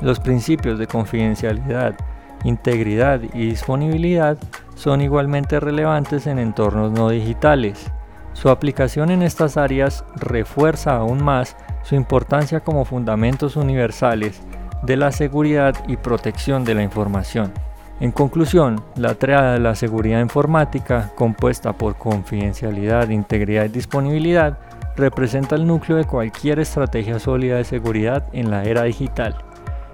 Los 0.00 0.20
principios 0.20 0.78
de 0.78 0.86
confidencialidad, 0.86 1.94
integridad 2.42 3.20
y 3.32 3.46
disponibilidad 3.46 4.36
son 4.74 5.00
igualmente 5.00 5.60
relevantes 5.60 6.26
en 6.26 6.38
entornos 6.38 6.92
no 6.92 7.08
digitales. 7.08 7.90
Su 8.32 8.48
aplicación 8.48 9.10
en 9.10 9.22
estas 9.22 9.56
áreas 9.56 10.04
refuerza 10.16 10.96
aún 10.96 11.22
más 11.22 11.56
su 11.82 11.94
importancia 11.94 12.60
como 12.60 12.84
fundamentos 12.84 13.54
universales 13.56 14.40
de 14.84 14.96
la 14.96 15.12
seguridad 15.12 15.74
y 15.88 15.96
protección 15.96 16.64
de 16.64 16.74
la 16.74 16.82
información. 16.82 17.52
En 18.00 18.10
conclusión, 18.10 18.82
la 18.96 19.14
triada 19.14 19.52
de 19.52 19.60
la 19.60 19.74
seguridad 19.74 20.20
informática, 20.20 21.12
compuesta 21.14 21.72
por 21.72 21.96
confidencialidad, 21.96 23.08
integridad 23.08 23.66
y 23.66 23.68
disponibilidad, 23.68 24.58
representa 24.96 25.54
el 25.54 25.66
núcleo 25.66 25.96
de 25.96 26.04
cualquier 26.04 26.58
estrategia 26.58 27.18
sólida 27.18 27.56
de 27.56 27.64
seguridad 27.64 28.24
en 28.32 28.50
la 28.50 28.64
era 28.64 28.82
digital. 28.82 29.36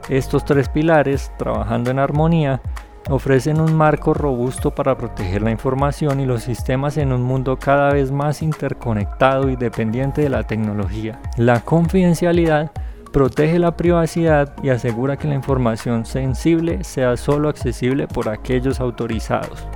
Estos 0.09 0.45
tres 0.45 0.69
pilares, 0.69 1.31
trabajando 1.39 1.91
en 1.91 1.99
armonía, 1.99 2.61
ofrecen 3.09 3.61
un 3.61 3.75
marco 3.75 4.15
robusto 4.15 4.75
para 4.75 4.97
proteger 4.97 5.43
la 5.43 5.51
información 5.51 6.21
y 6.21 6.27
los 6.27 6.43
sistemas 6.43 6.97
en 6.97 7.13
un 7.13 7.23
mundo 7.23 7.59
cada 7.59 7.93
vez 7.93 8.11
más 8.11 8.43
interconectado 8.43 9.51
y 9.51 9.57
dependiente 9.57 10.23
de 10.23 10.29
la 10.31 10.43
tecnología. 10.43 11.21
La 11.37 11.61
confidencialidad 11.61 12.71
protege 13.13 13.59
la 13.59 13.77
privacidad 13.77 14.55
y 14.63 14.69
asegura 14.69 15.17
que 15.17 15.29
la 15.29 15.35
información 15.35 16.07
sensible 16.07 16.85
sea 16.85 17.17
solo 17.17 17.49
accesible 17.49 18.07
por 18.07 18.29
aquellos 18.29 18.81
autorizados. 18.81 19.67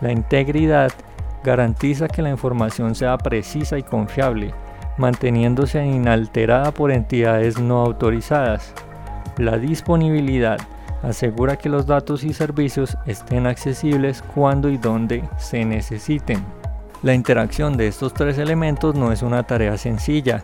La 0.00 0.10
integridad 0.10 0.90
garantiza 1.44 2.08
que 2.08 2.22
la 2.22 2.30
información 2.30 2.94
sea 2.94 3.16
precisa 3.18 3.78
y 3.78 3.82
confiable, 3.82 4.52
manteniéndose 4.98 5.84
inalterada 5.84 6.72
por 6.72 6.90
entidades 6.90 7.60
no 7.60 7.80
autorizadas. 7.82 8.72
La 9.38 9.58
disponibilidad 9.58 10.58
asegura 11.02 11.56
que 11.56 11.68
los 11.68 11.86
datos 11.86 12.24
y 12.24 12.32
servicios 12.32 12.96
estén 13.06 13.46
accesibles 13.46 14.22
cuando 14.34 14.68
y 14.68 14.78
donde 14.78 15.24
se 15.36 15.64
necesiten. 15.64 16.42
La 17.02 17.14
interacción 17.14 17.76
de 17.76 17.86
estos 17.88 18.14
tres 18.14 18.38
elementos 18.38 18.94
no 18.94 19.12
es 19.12 19.22
una 19.22 19.42
tarea 19.42 19.76
sencilla 19.76 20.42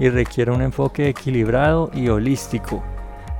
y 0.00 0.08
requiere 0.08 0.50
un 0.50 0.62
enfoque 0.62 1.08
equilibrado 1.08 1.90
y 1.94 2.08
holístico. 2.08 2.82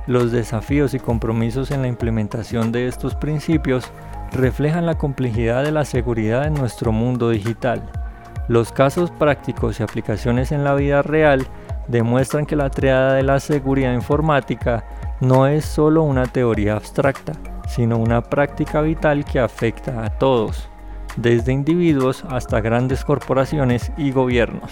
Los 0.07 0.31
desafíos 0.31 0.93
y 0.93 0.99
compromisos 0.99 1.71
en 1.71 1.81
la 1.81 1.87
implementación 1.87 2.71
de 2.71 2.87
estos 2.87 3.15
principios 3.15 3.91
reflejan 4.31 4.85
la 4.85 4.97
complejidad 4.97 5.63
de 5.63 5.71
la 5.71 5.83
seguridad 5.83 6.45
en 6.45 6.53
nuestro 6.53 6.91
mundo 6.91 7.29
digital. 7.29 7.91
Los 8.47 8.71
casos 8.71 9.11
prácticos 9.11 9.79
y 9.79 9.83
aplicaciones 9.83 10.51
en 10.51 10.63
la 10.63 10.75
vida 10.75 11.01
real 11.01 11.47
demuestran 11.87 12.45
que 12.45 12.55
la 12.55 12.69
triada 12.69 13.13
de 13.13 13.23
la 13.23 13.39
seguridad 13.39 13.93
informática 13.93 14.85
no 15.19 15.47
es 15.47 15.65
solo 15.65 16.03
una 16.03 16.25
teoría 16.25 16.75
abstracta, 16.75 17.33
sino 17.67 17.97
una 17.97 18.21
práctica 18.21 18.81
vital 18.81 19.23
que 19.25 19.39
afecta 19.39 20.03
a 20.03 20.09
todos, 20.09 20.69
desde 21.15 21.53
individuos 21.53 22.23
hasta 22.29 22.61
grandes 22.61 23.05
corporaciones 23.05 23.91
y 23.97 24.11
gobiernos. 24.11 24.71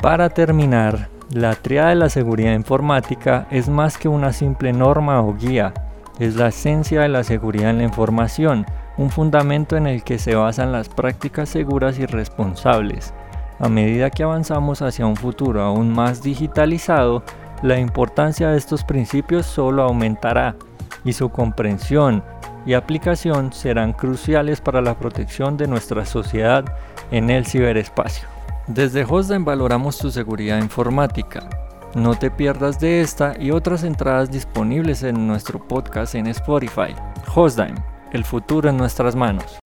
Para 0.00 0.28
terminar, 0.28 1.08
la 1.30 1.54
triada 1.54 1.90
de 1.90 1.96
la 1.96 2.08
seguridad 2.08 2.54
informática 2.54 3.46
es 3.50 3.68
más 3.68 3.98
que 3.98 4.08
una 4.08 4.32
simple 4.32 4.72
norma 4.72 5.20
o 5.20 5.34
guía, 5.34 5.74
es 6.18 6.36
la 6.36 6.48
esencia 6.48 7.02
de 7.02 7.08
la 7.08 7.22
seguridad 7.22 7.70
en 7.70 7.78
la 7.78 7.84
información, 7.84 8.64
un 8.96 9.10
fundamento 9.10 9.76
en 9.76 9.86
el 9.86 10.02
que 10.02 10.18
se 10.18 10.34
basan 10.34 10.72
las 10.72 10.88
prácticas 10.88 11.50
seguras 11.50 11.98
y 11.98 12.06
responsables. 12.06 13.12
A 13.58 13.68
medida 13.68 14.10
que 14.10 14.22
avanzamos 14.22 14.80
hacia 14.80 15.06
un 15.06 15.16
futuro 15.16 15.62
aún 15.62 15.92
más 15.92 16.22
digitalizado, 16.22 17.22
la 17.62 17.78
importancia 17.78 18.48
de 18.48 18.56
estos 18.56 18.82
principios 18.84 19.44
solo 19.44 19.82
aumentará 19.82 20.56
y 21.04 21.12
su 21.12 21.28
comprensión 21.28 22.22
y 22.64 22.72
aplicación 22.72 23.52
serán 23.52 23.92
cruciales 23.92 24.60
para 24.60 24.80
la 24.80 24.94
protección 24.94 25.56
de 25.56 25.66
nuestra 25.66 26.06
sociedad 26.06 26.64
en 27.10 27.30
el 27.30 27.46
ciberespacio. 27.46 28.37
Desde 28.68 29.02
Hostdime 29.02 29.46
valoramos 29.46 29.96
tu 29.96 30.10
seguridad 30.10 30.60
informática. 30.60 31.48
No 31.94 32.14
te 32.14 32.30
pierdas 32.30 32.78
de 32.78 33.00
esta 33.00 33.34
y 33.40 33.50
otras 33.50 33.82
entradas 33.82 34.30
disponibles 34.30 35.02
en 35.02 35.26
nuestro 35.26 35.66
podcast 35.66 36.14
en 36.14 36.26
Spotify. 36.26 36.94
Hostdime, 37.34 37.82
el 38.12 38.26
futuro 38.26 38.68
en 38.68 38.76
nuestras 38.76 39.16
manos. 39.16 39.58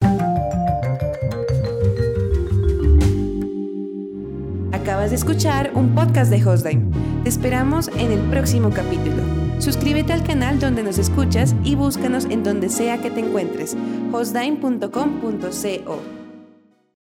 Acabas 4.71 5.11
de 5.11 5.17
escuchar 5.17 5.73
un 5.75 5.97
podcast 5.97 6.31
de 6.31 6.49
Hostdime. 6.49 6.93
Te 7.25 7.29
esperamos 7.29 7.89
en 7.97 8.13
el 8.13 8.21
próximo 8.31 8.71
capítulo. 8.71 9.25
Suscríbete 9.59 10.13
al 10.13 10.23
canal 10.23 10.61
donde 10.61 10.85
nos 10.85 10.99
escuchas 10.99 11.57
y 11.65 11.75
búscanos 11.75 12.27
en 12.27 12.45
donde 12.45 12.69
sea 12.69 13.03
que 13.03 13.11
te 13.11 13.19
encuentres. 13.19 13.77
hostdime.com.co 14.13 16.22